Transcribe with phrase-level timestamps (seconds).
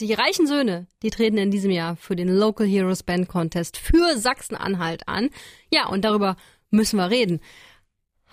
[0.00, 4.16] Die reichen Söhne, die treten in diesem Jahr für den Local Heroes Band Contest für
[4.16, 5.28] Sachsen-Anhalt an.
[5.70, 6.36] Ja, und darüber
[6.70, 7.40] müssen wir reden.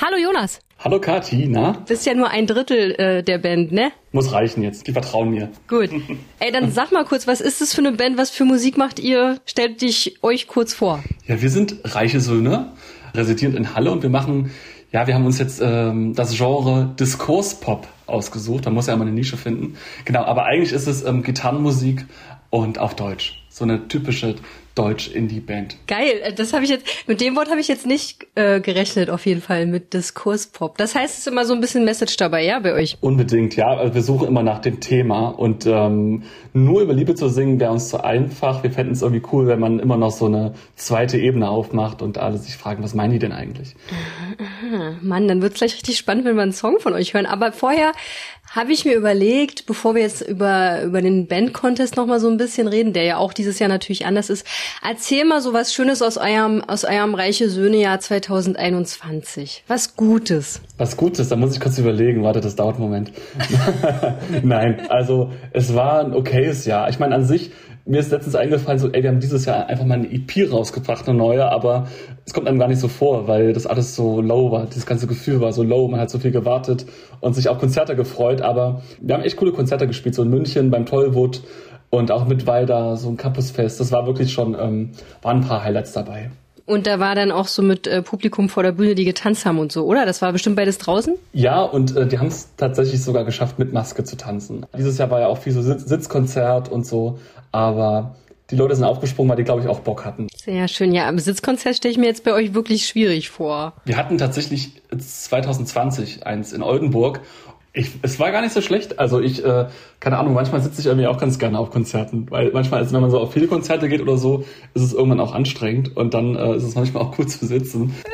[0.00, 0.60] Hallo Jonas.
[0.78, 1.72] Hallo Kathi, na?
[1.86, 3.92] Bist ja nur ein Drittel äh, der Band, ne?
[4.12, 5.50] Muss reichen jetzt, die vertrauen mir.
[5.68, 5.90] Gut.
[6.38, 8.98] Ey, dann sag mal kurz, was ist das für eine Band, was für Musik macht
[8.98, 9.38] ihr?
[9.44, 11.04] Stellt dich euch kurz vor.
[11.26, 12.72] Ja, wir sind reiche Söhne,
[13.12, 14.52] residierend in Halle und wir machen,
[14.90, 18.66] ja, wir haben uns jetzt ähm, das Genre Diskurspop ausgesucht.
[18.66, 19.76] Da muss ja immer eine Nische finden.
[20.04, 22.06] Genau, aber eigentlich ist es ähm, Gitarrenmusik
[22.50, 23.41] und auf Deutsch.
[23.52, 24.36] So eine typische
[24.74, 25.76] Deutsch-Indie-Band.
[25.86, 29.10] Geil, äh, das habe ich jetzt, mit dem Wort habe ich jetzt nicht äh, gerechnet,
[29.10, 30.78] auf jeden Fall, mit Diskurspop.
[30.78, 32.96] Das heißt, es ist immer so ein bisschen Message dabei, ja, bei euch?
[33.02, 33.66] Unbedingt, ja.
[33.66, 36.22] Also wir suchen immer nach dem Thema und ähm,
[36.54, 38.62] nur über Liebe zu singen wäre uns zu einfach.
[38.62, 42.16] Wir fänden es irgendwie cool, wenn man immer noch so eine zweite Ebene aufmacht und
[42.16, 43.76] alle sich fragen, was meinen die denn eigentlich?
[44.38, 47.26] Aha, Mann, dann wird es gleich richtig spannend, wenn wir einen Song von euch hören.
[47.26, 47.92] Aber vorher
[48.54, 52.68] habe ich mir überlegt, bevor wir jetzt über, über den Band-Contest nochmal so ein bisschen
[52.68, 54.46] reden, der ja auch dieses Jahr natürlich anders ist,
[54.86, 59.64] erzähl mal so was Schönes aus eurem, aus eurem Reiche Söhne-Jahr 2021.
[59.68, 60.60] Was Gutes.
[60.76, 62.22] Was Gutes, da muss ich kurz überlegen.
[62.22, 63.12] Warte, das dauert einen Moment.
[64.42, 66.90] Nein, also es war ein okayes Jahr.
[66.90, 67.52] Ich meine, an sich
[67.84, 71.08] mir ist letztens eingefallen, so, ey, wir haben dieses Jahr einfach mal eine EP rausgebracht,
[71.08, 71.88] eine neue, aber
[72.24, 74.66] es kommt einem gar nicht so vor, weil das alles so low war.
[74.66, 76.86] Dieses ganze Gefühl war so low, man hat so viel gewartet
[77.20, 80.70] und sich auf Konzerte gefreut, aber wir haben echt coole Konzerte gespielt, so in München
[80.70, 81.42] beim Tollwood
[81.90, 83.80] und auch mit Weider, so ein Campusfest.
[83.80, 86.30] Das war wirklich schon, ähm, waren ein paar Highlights dabei.
[86.66, 89.58] Und da war dann auch so mit äh, Publikum vor der Bühne, die getanzt haben
[89.58, 90.06] und so, oder?
[90.06, 91.14] Das war bestimmt beides draußen?
[91.32, 94.66] Ja, und äh, die haben es tatsächlich sogar geschafft, mit Maske zu tanzen.
[94.76, 97.18] Dieses Jahr war ja auch viel so Sitz Sitzkonzert und so.
[97.50, 98.14] Aber
[98.50, 100.28] die Leute sind aufgesprungen, weil die, glaube ich, auch Bock hatten.
[100.36, 100.92] Sehr schön.
[100.92, 103.72] Ja, am Sitzkonzert stelle ich mir jetzt bei euch wirklich schwierig vor.
[103.84, 107.20] Wir hatten tatsächlich 2020 eins in Oldenburg.
[107.74, 108.98] Ich, es war gar nicht so schlecht.
[108.98, 109.66] Also ich, äh,
[109.98, 113.00] keine Ahnung, manchmal sitze ich irgendwie auch ganz gerne auf Konzerten, weil manchmal, also wenn
[113.00, 116.36] man so auf viele Konzerte geht oder so, ist es irgendwann auch anstrengend und dann
[116.36, 117.94] äh, ist es manchmal auch gut zu sitzen.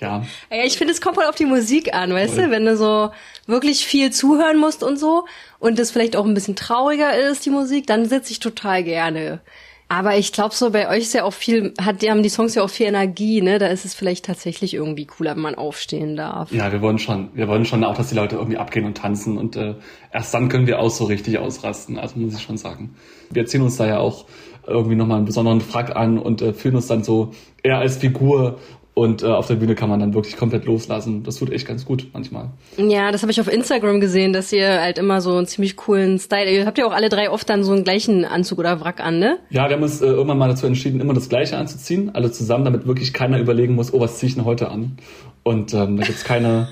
[0.00, 0.24] Ja.
[0.50, 2.44] Ja, ich finde, es kommt voll auf die Musik an, weißt Voll.
[2.46, 2.50] du?
[2.50, 3.10] Wenn du so
[3.46, 5.24] wirklich viel zuhören musst und so
[5.60, 9.40] und das vielleicht auch ein bisschen trauriger ist, die Musik, dann sitze ich total gerne.
[9.88, 12.54] Aber ich glaube so, bei euch ist ja auch viel, hat, die haben die Songs
[12.54, 13.58] ja auch viel Energie, ne?
[13.58, 16.50] Da ist es vielleicht tatsächlich irgendwie cooler, wenn man aufstehen darf.
[16.52, 19.36] Ja, wir wollen schon, wir wollen schon auch, dass die Leute irgendwie abgehen und tanzen
[19.36, 19.74] und äh,
[20.12, 22.96] erst dann können wir auch so richtig ausrasten, also muss ich schon sagen.
[23.30, 24.24] Wir ziehen uns da ja auch
[24.66, 28.58] irgendwie nochmal einen besonderen Frack an und äh, fühlen uns dann so eher als Figur
[28.94, 31.24] und äh, auf der Bühne kann man dann wirklich komplett loslassen.
[31.24, 32.50] Das tut echt ganz gut manchmal.
[32.76, 36.20] Ja, das habe ich auf Instagram gesehen, dass ihr halt immer so einen ziemlich coolen
[36.20, 36.48] Style.
[36.48, 39.18] Ihr habt ja auch alle drei oft dann so einen gleichen Anzug oder Wrack an,
[39.18, 39.38] ne?
[39.50, 42.64] Ja, wir haben uns äh, irgendwann mal dazu entschieden, immer das gleiche anzuziehen, alle zusammen,
[42.64, 44.96] damit wirklich keiner überlegen muss, oh, was ziehe ich denn heute an?
[45.42, 46.68] Und ähm, da gibt's keine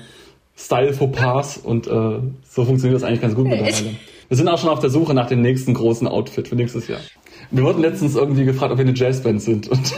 [0.55, 3.95] Style-Fauxpas und äh, so funktioniert das eigentlich ganz gut mittlerweile.
[4.29, 7.01] Wir sind auch schon auf der Suche nach dem nächsten großen Outfit für nächstes Jahr.
[7.51, 9.93] Wir wurden letztens irgendwie gefragt, ob wir eine Jazzband sind und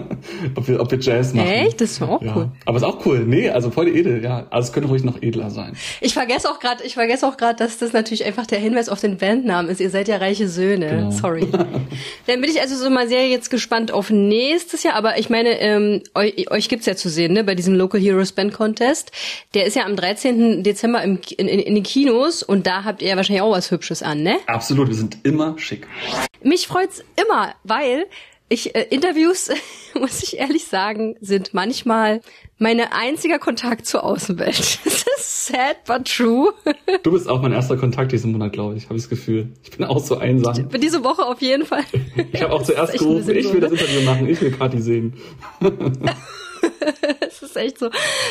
[0.54, 1.48] ob, wir, ob wir Jazz machen.
[1.48, 1.80] Echt?
[1.80, 2.36] Das war auch ja.
[2.36, 2.50] cool.
[2.64, 3.24] Aber ist auch cool.
[3.26, 4.46] Nee, also voll edel, ja.
[4.50, 5.76] Also es könnte ruhig noch edler sein.
[6.00, 9.00] Ich vergesse auch gerade, ich vergesse auch gerade, dass das natürlich einfach der Hinweis auf
[9.00, 9.80] den Bandnamen ist.
[9.80, 10.88] Ihr seid ja reiche Söhne.
[10.88, 11.10] Genau.
[11.10, 11.46] Sorry.
[12.26, 14.94] Dann bin ich also so mal sehr jetzt gespannt auf nächstes Jahr.
[14.94, 18.32] Aber ich meine, ähm, euch, euch gibt's ja zu sehen, ne, bei diesem Local Heroes
[18.32, 19.12] Band Contest.
[19.54, 20.62] Der ist ja am 13.
[20.62, 23.70] Dezember im, in, in, in den Kinos und da habt ihr ja wahrscheinlich auch was
[23.70, 24.36] Hübsches an, ne?
[24.46, 25.86] Absolut, wir sind immer schick.
[26.42, 28.06] Mich freut's immer, weil
[28.48, 29.50] ich äh, Interviews,
[29.98, 32.20] muss ich ehrlich sagen, sind manchmal
[32.58, 34.78] meine einziger Kontakt zur Außenwelt.
[35.16, 36.52] Das ist sad but true.
[37.02, 39.52] Du bist auch mein erster Kontakt diesen Monat, glaube ich, habe ich das Gefühl.
[39.62, 40.68] Ich bin auch so einsam.
[40.78, 41.84] Diese Woche auf jeden Fall.
[42.32, 45.14] Ich habe auch zuerst gerufen, ich will das Interview machen, ich will Kathi sehen.
[47.36, 47.90] Es ist echt so.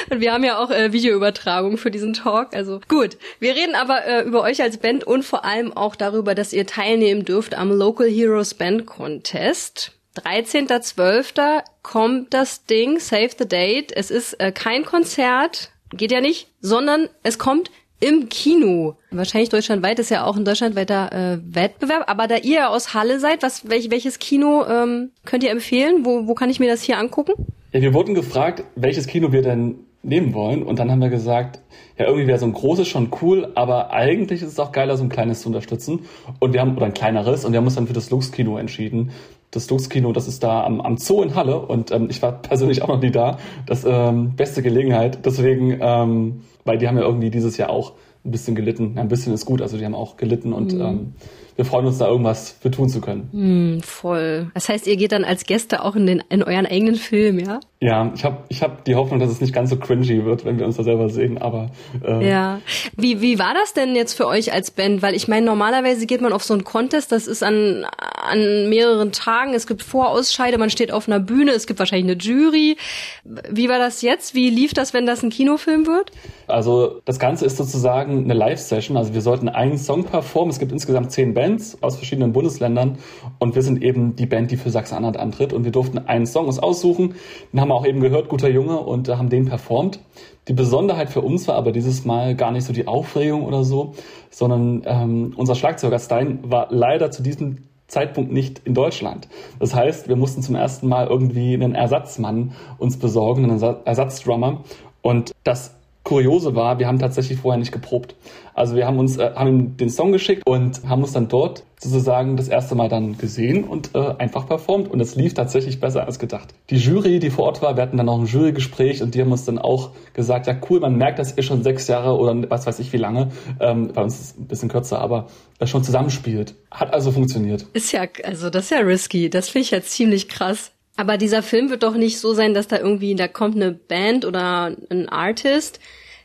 [0.09, 2.55] Und wir haben ja auch äh, Videoübertragung für diesen Talk.
[2.55, 3.17] Also gut.
[3.39, 6.65] Wir reden aber äh, über euch als Band und vor allem auch darüber, dass ihr
[6.65, 9.91] teilnehmen dürft am Local Heroes Band Contest.
[10.15, 11.63] 13.12.
[11.83, 13.91] kommt das Ding, Save the Date.
[13.95, 18.97] Es ist äh, kein Konzert, geht ja nicht, sondern es kommt im Kino.
[19.11, 22.03] Wahrscheinlich deutschlandweit ist ja auch ein deutschlandweiter äh, Wettbewerb.
[22.07, 26.05] Aber da ihr aus Halle seid, was welch, welches Kino ähm, könnt ihr empfehlen?
[26.05, 27.33] Wo, wo kann ich mir das hier angucken?
[27.75, 30.63] Ja, wir wurden gefragt, welches Kino wir denn nehmen wollen.
[30.63, 31.59] Und dann haben wir gesagt,
[31.97, 35.03] ja, irgendwie wäre so ein großes schon cool, aber eigentlich ist es auch geiler, so
[35.03, 36.05] ein kleines zu unterstützen.
[36.39, 39.11] Und wir haben, oder ein kleineres, und wir haben uns dann für das Lux-Kino entschieden.
[39.51, 42.81] Das Lux-Kino, das ist da am, am Zoo in Halle und ähm, ich war persönlich
[42.81, 43.39] auch noch nie da.
[43.65, 45.25] Das ähm, beste Gelegenheit.
[45.25, 47.91] Deswegen, ähm, weil die haben ja irgendwie dieses Jahr auch
[48.23, 48.97] ein bisschen gelitten.
[48.97, 50.81] Ein bisschen ist gut, also die haben auch gelitten und mhm.
[50.81, 51.13] ähm,
[51.55, 53.29] wir freuen uns da irgendwas für tun zu können.
[53.31, 54.51] Mm, voll.
[54.53, 57.61] Das heißt, ihr geht dann als Gäste auch in, den, in euren eigenen Film, ja?
[57.79, 60.59] Ja, ich habe ich hab die Hoffnung, dass es nicht ganz so cringy wird, wenn
[60.59, 61.69] wir uns da selber sehen, aber
[62.03, 62.59] äh, Ja.
[62.97, 65.01] Wie, wie war das denn jetzt für euch als Band?
[65.01, 69.11] Weil ich meine, normalerweise geht man auf so einen Contest, das ist an, an mehreren
[69.11, 72.75] Tagen, es gibt Vorausscheide, man steht auf einer Bühne, es gibt wahrscheinlich eine Jury.
[73.23, 74.35] Wie war das jetzt?
[74.35, 76.11] Wie lief das, wenn das ein Kinofilm wird?
[76.47, 80.71] Also das Ganze ist sozusagen eine Live-Session, also wir sollten einen Song performen, es gibt
[80.71, 82.97] insgesamt zehn Bands Bands aus verschiedenen Bundesländern
[83.37, 86.47] und wir sind eben die Band, die für Sachsen-Anhalt antritt und wir durften einen Song
[86.47, 87.13] uns aussuchen,
[87.53, 89.99] den haben wir auch eben gehört, Guter Junge und haben den performt.
[90.47, 93.93] Die Besonderheit für uns war aber dieses Mal gar nicht so die Aufregung oder so,
[94.31, 97.57] sondern ähm, unser Schlagzeuger Stein war leider zu diesem
[97.87, 99.27] Zeitpunkt nicht in Deutschland.
[99.59, 104.63] Das heißt, wir mussten zum ersten Mal irgendwie einen Ersatzmann uns besorgen, einen Ersatzdrummer.
[105.03, 105.75] Und das
[106.05, 108.15] Kuriose war, wir haben tatsächlich vorher nicht geprobt.
[108.53, 111.63] Also wir haben uns, äh, haben ihm den Song geschickt und haben uns dann dort
[111.79, 116.05] sozusagen das erste Mal dann gesehen und äh, einfach performt und es lief tatsächlich besser
[116.05, 116.53] als gedacht.
[116.69, 119.31] Die Jury, die vor Ort war, wir hatten dann auch ein Jurygespräch und die haben
[119.31, 122.65] uns dann auch gesagt, ja cool, man merkt, dass ihr schon sechs Jahre oder was
[122.65, 125.27] weiß ich wie lange, ähm, bei uns ist es ein bisschen kürzer, aber
[125.59, 126.55] äh, schon zusammenspielt.
[126.69, 127.65] Hat also funktioniert.
[127.73, 129.29] Ist ja, also das ist ja risky.
[129.29, 130.71] Das finde ich ja ziemlich krass.
[130.97, 134.25] Aber dieser Film wird doch nicht so sein, dass da irgendwie, da kommt eine Band
[134.25, 135.79] oder ein Artist,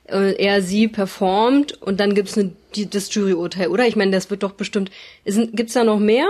[0.08, 2.52] äh, er sie performt und dann gibt's eine,
[2.90, 3.86] das Juryurteil, oder?
[3.86, 4.90] Ich meine, das wird doch bestimmt.
[5.24, 6.28] Ist, gibt's da noch mehr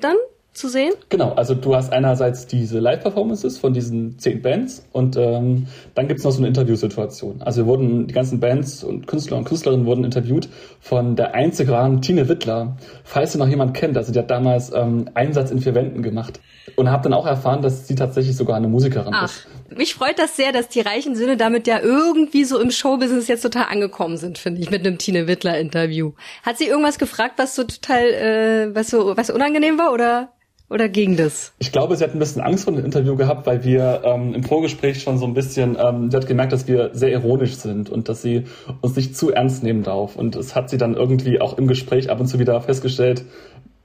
[0.00, 0.16] dann?
[0.52, 0.92] Zu sehen?
[1.08, 6.24] Genau, also du hast einerseits diese Live-Performances von diesen zehn Bands und ähm, dann gibt's
[6.24, 7.40] noch so eine Interviewsituation.
[7.42, 10.48] Also wir wurden, die ganzen Bands und Künstler und Künstlerinnen wurden interviewt
[10.80, 13.96] von der einzigartigen Tine Wittler, falls ihr noch jemand kennt.
[13.96, 16.40] Also die hat damals ähm, Einsatz in vier Wänden gemacht
[16.76, 19.46] und habe dann auch erfahren, dass sie tatsächlich sogar eine Musikerin Ach, ist.
[19.76, 23.42] Mich freut das sehr, dass die reichen Söhne damit ja irgendwie so im Showbusiness jetzt
[23.42, 26.12] total angekommen sind, finde ich, mit einem Tine Wittler Interview.
[26.42, 30.32] Hat sie irgendwas gefragt, was so total, äh, was so, was unangenehm war oder?
[30.72, 31.52] Oder ging das?
[31.58, 34.42] Ich glaube, sie hat ein bisschen Angst vor dem Interview gehabt, weil wir ähm, im
[34.42, 38.08] Vorgespräch schon so ein bisschen, ähm, sie hat gemerkt, dass wir sehr ironisch sind und
[38.08, 38.44] dass sie
[38.80, 40.16] uns nicht zu ernst nehmen darf.
[40.16, 43.22] Und es hat sie dann irgendwie auch im Gespräch ab und zu wieder festgestellt,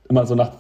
[0.08, 0.54] immer so nach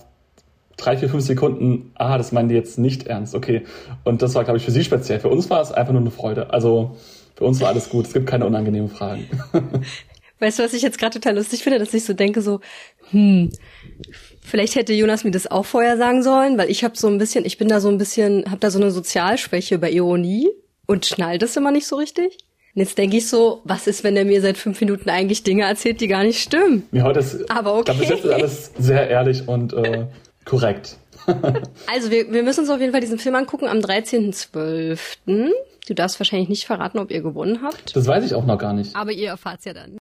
[0.75, 3.63] drei, vier, fünf Sekunden, ah, das meinen die jetzt nicht ernst, okay.
[4.03, 5.21] Und das war, glaube ich, für sie speziell.
[5.21, 6.51] Für uns war es einfach nur eine Freude.
[6.51, 6.97] Also
[7.35, 8.06] für uns war alles gut.
[8.06, 9.27] Es gibt keine unangenehmen Fragen.
[10.39, 12.59] Weißt du, was ich jetzt gerade total lustig finde, dass ich so denke, so,
[13.11, 13.51] hm,
[14.47, 17.43] Vielleicht hätte Jonas mir das auch vorher sagen sollen, weil ich habe so ein bisschen,
[17.43, 20.47] ich bin da so ein bisschen, habe da so eine Sozialschwäche bei Ironie
[20.85, 22.37] und schnall das immer nicht so richtig.
[22.73, 25.63] Und jetzt denke ich so, was ist, wenn er mir seit fünf Minuten eigentlich Dinge
[25.63, 26.83] erzählt, die gar nicht stimmen?
[26.93, 27.93] Ja, heute ist, Aber okay.
[27.99, 30.05] Bis jetzt ist alles sehr ehrlich und äh,
[30.45, 30.95] korrekt.
[31.91, 35.49] also wir, wir müssen uns auf jeden Fall diesen Film angucken am 13.12.
[35.87, 37.95] Du darfst wahrscheinlich nicht verraten, ob ihr gewonnen habt.
[37.97, 38.95] Das weiß ich auch noch gar nicht.
[38.95, 39.91] Aber ihr erfahrt's ja dann.